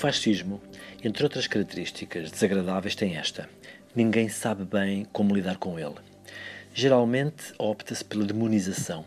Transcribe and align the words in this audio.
fascismo, 0.00 0.62
entre 1.04 1.22
outras 1.22 1.46
características 1.46 2.30
desagradáveis, 2.30 2.94
tem 2.94 3.16
esta: 3.16 3.48
ninguém 3.94 4.30
sabe 4.30 4.64
bem 4.64 5.06
como 5.12 5.34
lidar 5.34 5.58
com 5.58 5.78
ele. 5.78 5.96
Geralmente 6.72 7.52
opta-se 7.58 8.02
pela 8.04 8.24
demonização. 8.24 9.04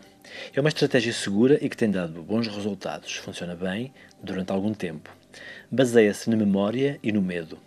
É 0.54 0.60
uma 0.60 0.68
estratégia 0.68 1.12
segura 1.12 1.58
e 1.60 1.68
que 1.68 1.76
tem 1.76 1.90
dado 1.90 2.22
bons 2.22 2.46
resultados. 2.46 3.16
Funciona 3.16 3.56
bem 3.56 3.92
durante 4.22 4.52
algum 4.52 4.72
tempo. 4.72 5.10
Baseia-se 5.70 6.30
na 6.30 6.36
memória 6.36 6.98
e 7.02 7.10
no 7.10 7.20
medo. 7.20 7.58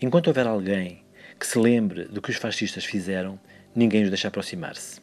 Enquanto 0.00 0.28
houver 0.28 0.46
alguém 0.46 1.02
que 1.38 1.46
se 1.46 1.58
lembre 1.58 2.04
do 2.04 2.22
que 2.22 2.30
os 2.30 2.36
fascistas 2.36 2.84
fizeram, 2.84 3.38
ninguém 3.74 4.04
os 4.04 4.10
deixa 4.10 4.28
aproximar-se. 4.28 5.00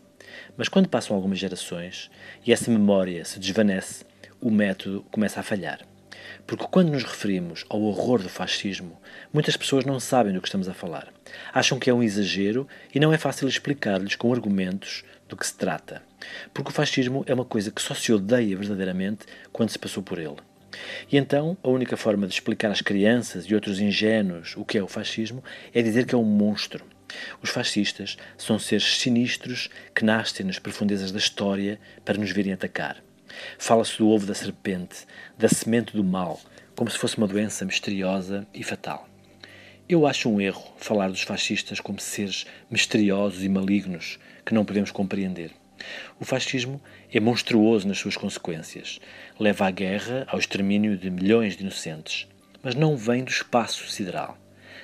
Mas 0.58 0.68
quando 0.68 0.90
passam 0.90 1.16
algumas 1.16 1.38
gerações 1.38 2.10
e 2.44 2.52
essa 2.52 2.72
memória 2.72 3.24
se 3.24 3.40
desvanece, 3.40 4.04
o 4.42 4.50
método 4.50 5.06
começa 5.12 5.40
a 5.40 5.44
falhar. 5.44 5.87
Porque 6.46 6.66
quando 6.70 6.92
nos 6.92 7.04
referimos 7.04 7.66
ao 7.70 7.82
horror 7.82 8.22
do 8.22 8.30
fascismo, 8.30 9.00
muitas 9.34 9.58
pessoas 9.58 9.86
não 9.86 10.00
sabem 10.00 10.34
do 10.34 10.42
que 10.42 10.48
estamos 10.48 10.70
a 10.70 10.74
falar. 10.74 11.12
Acham 11.54 11.80
que 11.80 11.90
é 11.90 11.94
um 11.94 12.04
exagero 12.04 12.68
e 12.94 13.00
não 13.00 13.14
é 13.14 13.18
fácil 13.18 13.48
explicar-lhes 13.48 14.16
com 14.16 14.32
argumentos 14.32 15.04
do 15.28 15.36
que 15.36 15.46
se 15.46 15.56
trata. 15.56 16.02
Porque 16.54 16.70
o 16.70 16.74
fascismo 16.74 17.24
é 17.28 17.34
uma 17.34 17.46
coisa 17.46 17.72
que 17.72 17.82
só 17.82 17.94
se 17.94 18.14
odeia 18.14 18.56
verdadeiramente 18.56 19.26
quando 19.52 19.70
se 19.70 19.80
passou 19.80 20.02
por 20.02 20.20
ele. 20.20 20.38
E 21.12 21.18
então, 21.18 21.58
a 21.64 21.70
única 21.70 21.98
forma 21.98 22.28
de 22.28 22.34
explicar 22.34 22.72
às 22.72 22.82
crianças 22.82 23.46
e 23.46 23.56
outros 23.56 23.80
ingênuos 23.80 24.56
o 24.58 24.66
que 24.66 24.78
é 24.78 24.84
o 24.84 24.88
fascismo 24.88 25.44
é 25.74 25.82
dizer 25.82 26.06
que 26.06 26.16
é 26.16 26.18
um 26.18 26.24
monstro. 26.24 26.86
Os 27.42 27.50
fascistas 27.50 28.18
são 28.38 28.60
seres 28.60 28.98
sinistros 28.98 29.70
que 29.96 30.04
nascem 30.04 30.46
nas 30.46 30.60
profundezas 30.60 31.12
da 31.12 31.20
história 31.20 31.80
para 32.04 32.18
nos 32.18 32.32
virem 32.32 32.54
atacar. 32.54 33.07
Fala-se 33.58 33.98
do 33.98 34.10
ovo 34.10 34.26
da 34.26 34.34
serpente, 34.34 35.06
da 35.38 35.48
semente 35.48 35.96
do 35.96 36.04
mal, 36.04 36.40
como 36.76 36.90
se 36.90 36.98
fosse 36.98 37.18
uma 37.18 37.28
doença 37.28 37.66
misteriosa 37.66 38.48
e 38.54 38.64
fatal. 38.64 39.08
Eu 39.90 40.06
acho 40.06 40.30
um 40.30 40.42
erro 40.42 40.74
falar 40.78 41.10
dos 41.10 41.22
fascistas 41.22 41.80
como 41.80 42.00
seres 42.00 42.46
misteriosos 42.70 43.44
e 43.44 43.50
malignos 43.50 44.20
que 44.46 44.54
não 44.54 44.66
podemos 44.66 44.92
compreender. 44.92 45.52
O 46.20 46.26
fascismo 46.26 46.82
é 47.12 47.20
monstruoso 47.20 47.88
nas 47.88 47.98
suas 47.98 48.18
consequências. 48.18 49.00
Leva 49.40 49.68
à 49.68 49.72
guerra, 49.72 50.26
ao 50.28 50.40
extermínio 50.40 50.98
de 50.98 51.10
milhões 51.10 51.56
de 51.56 51.64
inocentes. 51.64 52.28
Mas 52.62 52.76
não 52.76 52.98
vem 52.98 53.24
do 53.24 53.32
espaço 53.32 53.90
sideral. 53.90 54.38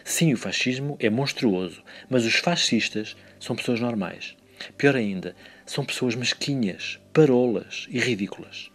Sim, 0.03 0.33
o 0.33 0.37
fascismo 0.37 0.95
é 0.99 1.09
monstruoso, 1.09 1.83
mas 2.09 2.25
os 2.25 2.35
fascistas 2.35 3.15
são 3.39 3.55
pessoas 3.55 3.79
normais. 3.79 4.35
Pior 4.77 4.95
ainda, 4.95 5.35
são 5.65 5.83
pessoas 5.83 6.15
mesquinhas, 6.15 6.99
parolas 7.13 7.85
e 7.91 7.99
ridículas. 7.99 8.71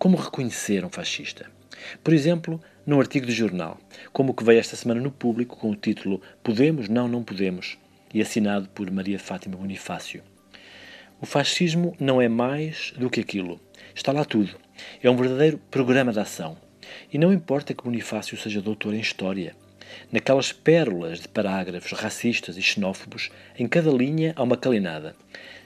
Como 0.00 0.16
reconhecer 0.16 0.84
um 0.84 0.88
fascista? 0.90 1.48
Por 2.02 2.12
exemplo, 2.12 2.60
num 2.84 2.98
artigo 2.98 3.24
de 3.24 3.30
jornal, 3.30 3.78
como 4.12 4.32
o 4.32 4.34
que 4.34 4.42
veio 4.42 4.58
esta 4.58 4.74
semana 4.74 5.00
no 5.00 5.12
público 5.12 5.56
com 5.56 5.70
o 5.70 5.76
título 5.76 6.20
Podemos, 6.42 6.88
não, 6.88 7.06
não 7.06 7.22
podemos, 7.22 7.78
e 8.12 8.20
assinado 8.20 8.68
por 8.70 8.90
Maria 8.90 9.16
Fátima 9.16 9.56
Bonifácio. 9.56 10.24
O 11.20 11.26
fascismo 11.26 11.94
não 12.00 12.20
é 12.20 12.28
mais 12.28 12.92
do 12.98 13.08
que 13.08 13.20
aquilo. 13.20 13.60
Está 13.94 14.10
lá 14.10 14.24
tudo. 14.24 14.56
É 15.00 15.08
um 15.08 15.16
verdadeiro 15.16 15.58
programa 15.70 16.12
de 16.12 16.18
ação. 16.18 16.56
E 17.12 17.16
não 17.16 17.32
importa 17.32 17.74
que 17.74 17.84
Bonifácio 17.84 18.36
seja 18.36 18.60
doutor 18.60 18.92
em 18.92 19.00
História. 19.00 19.54
Naquelas 20.10 20.50
pérolas 20.52 21.20
de 21.20 21.28
parágrafos 21.28 21.92
racistas 21.92 22.56
e 22.56 22.62
xenófobos, 22.62 23.30
em 23.56 23.68
cada 23.68 23.90
linha 23.92 24.32
há 24.34 24.42
uma 24.42 24.56
calinada. 24.56 25.14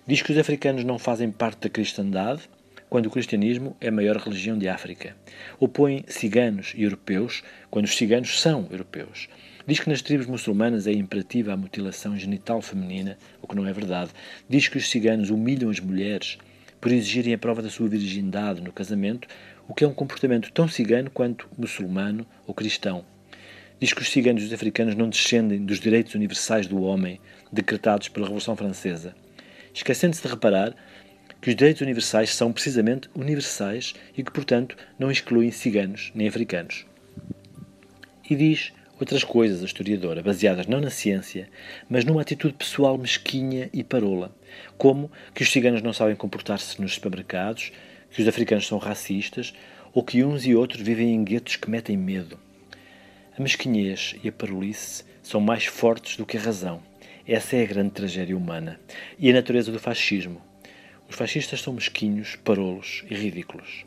Diz 0.05 0.21
que 0.21 0.33
os 0.33 0.39
africanos 0.39 0.83
não 0.83 0.99
fazem 0.99 1.31
parte 1.31 1.61
da 1.61 1.69
cristandade, 1.69 2.43
quando 2.91 3.07
o 3.07 3.11
cristianismo 3.11 3.77
é 3.81 3.87
a 3.87 3.93
maior 3.93 4.17
religião 4.17 4.59
de 4.59 4.69
África. 4.69 5.17
Opõe 5.61 6.05
ciganos 6.09 6.73
e 6.77 6.83
europeus, 6.83 7.45
quando 7.71 7.85
os 7.85 7.97
ciganos 7.97 8.41
são 8.41 8.67
europeus. 8.73 9.29
Diz 9.65 9.79
que 9.79 9.89
nas 9.89 10.03
tribos 10.03 10.27
muçulmanas 10.27 10.89
é 10.89 10.93
imperativa 10.93 11.53
a 11.53 11.57
mutilação 11.57 12.17
genital 12.17 12.61
feminina, 12.61 13.17
o 13.41 13.47
que 13.47 13.55
não 13.55 13.65
é 13.65 13.73
verdade. 13.73 14.11
Diz 14.49 14.67
que 14.67 14.77
os 14.77 14.91
ciganos 14.91 15.31
humilham 15.31 15.71
as 15.71 15.79
mulheres 15.79 16.37
por 16.81 16.91
exigirem 16.91 17.33
a 17.33 17.39
prova 17.39 17.63
da 17.63 17.71
sua 17.71 17.89
virgindade 17.89 18.61
no 18.61 18.73
casamento, 18.73 19.29
o 19.69 19.73
que 19.73 19.85
é 19.85 19.89
um 19.89 19.95
comportamento 19.95 20.51
tão 20.51 20.67
cigano 20.67 21.13
quanto 21.13 21.49
muçulmano 21.57 22.27
ou 22.45 22.53
cristão. 22.53 23.05
Diz 23.79 23.93
que 23.93 24.03
os 24.03 24.11
ciganos 24.11 24.43
e 24.43 24.47
os 24.47 24.53
africanos 24.53 24.97
não 24.97 25.09
descendem 25.09 25.65
dos 25.65 25.79
direitos 25.79 26.17
universais 26.17 26.67
do 26.67 26.83
homem 26.83 27.21
decretados 27.53 28.09
pela 28.09 28.27
Revolução 28.27 28.57
Francesa, 28.57 29.15
esquecendo-se 29.75 30.23
de 30.23 30.29
reparar 30.29 30.75
que 31.41 31.51
os 31.51 31.57
direitos 31.57 31.83
universais 31.83 32.35
são 32.35 32.53
precisamente 32.53 33.11
universais 33.15 33.95
e 34.17 34.23
que, 34.23 34.31
portanto, 34.31 34.77
não 34.99 35.11
excluem 35.11 35.51
ciganos 35.51 36.13
nem 36.15 36.29
africanos. 36.29 36.87
E 38.29 38.37
diz 38.37 38.73
outras 39.01 39.25
coisas, 39.25 39.61
a 39.61 39.67
historiadora, 39.67 40.23
baseadas 40.23 40.69
não 40.69 40.81
na 40.81 40.91
ciência, 40.91 41.49
mas 41.91 42.05
numa 42.05 42.23
atitude 42.23 42.55
pessoal 42.55 42.97
mesquinha 42.97 43.69
e 43.73 43.83
parola, 43.83 44.35
como 44.79 45.11
que 45.35 45.43
os 45.43 45.51
ciganos 45.51 45.83
não 45.83 45.93
sabem 45.93 46.15
comportar-se 46.15 46.81
nos 46.81 46.95
supermercados, 46.95 47.73
que 48.13 48.23
os 48.23 48.29
africanos 48.29 48.67
são 48.67 48.79
racistas 48.79 49.53
ou 49.93 50.05
que 50.05 50.23
uns 50.23 50.47
e 50.47 50.55
outros 50.55 50.81
vivem 50.81 51.13
em 51.13 51.25
guetos 51.25 51.57
que 51.57 51.69
metem 51.69 51.97
medo. 51.97 52.39
A 53.37 53.43
mesquinhez 53.43 54.15
e 54.23 54.29
a 54.29 54.33
parolice 54.33 55.05
são 55.23 55.41
mais 55.41 55.65
fortes 55.65 56.17
do 56.17 56.25
que 56.25 56.37
a 56.37 56.41
razão. 56.41 56.92
Essa 57.27 57.55
é 57.55 57.63
a 57.63 57.67
grande 57.67 57.93
tragédia 57.93 58.37
humana 58.37 58.81
e 59.17 59.31
a 59.31 59.33
natureza 59.33 59.71
do 59.71 59.79
fascismo. 59.79 60.43
Os 61.09 61.15
fascistas 61.15 61.63
são 61.63 61.73
mesquinhos, 61.73 62.35
parolos 62.35 63.05
e 63.09 63.15
ridículos. 63.15 63.85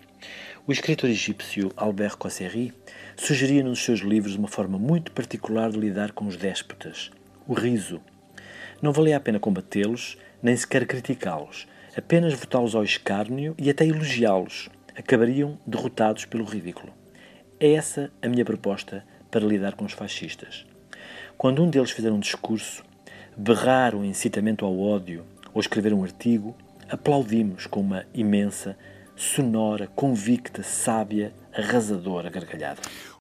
O 0.66 0.72
escritor 0.72 1.10
egípcio 1.10 1.70
Albert 1.76 2.16
Cosseri 2.16 2.74
sugeria 3.18 3.62
nos 3.62 3.84
seus 3.84 4.00
livros 4.00 4.36
uma 4.36 4.48
forma 4.48 4.80
muito 4.80 5.12
particular 5.12 5.70
de 5.70 5.78
lidar 5.78 6.14
com 6.14 6.28
os 6.28 6.38
déspotas: 6.38 7.12
o 7.46 7.54
riso. 7.54 8.02
Não 8.82 8.94
valia 8.94 9.18
a 9.18 9.20
pena 9.20 9.38
combatê-los, 9.38 10.18
nem 10.42 10.56
sequer 10.56 10.88
criticá-los, 10.88 11.68
apenas 11.98 12.34
votá-los 12.34 12.74
ao 12.74 12.86
escárnio 12.86 13.54
e 13.58 13.70
até 13.70 13.86
elogiá-los. 13.86 14.70
Acabariam 14.96 15.60
derrotados 15.68 16.24
pelo 16.24 16.46
ridículo. 16.46 16.94
É 17.60 17.74
essa 17.74 18.10
a 18.22 18.30
minha 18.30 18.46
proposta 18.46 19.06
para 19.30 19.46
lidar 19.46 19.74
com 19.76 19.84
os 19.84 19.92
fascistas. 19.92 20.66
Quando 21.38 21.62
um 21.62 21.70
deles 21.70 21.92
fizer 21.92 22.12
um 22.14 22.20
discurso, 22.20 22.82
berrar 23.38 23.96
um 23.96 24.04
incitamento 24.04 24.66
ao 24.66 24.80
ódio 24.80 25.26
ou 25.54 25.60
escrever 25.60 25.94
um 25.94 26.04
artigo, 26.04 26.56
aplaudimos 26.90 27.66
com 27.66 27.82
uma 27.82 28.06
imensa 28.14 28.78
sonora, 29.16 29.88
convicta, 29.96 30.62
sábia, 30.64 31.34
arrasadora 31.54 32.30
gargalhada. 32.30 32.82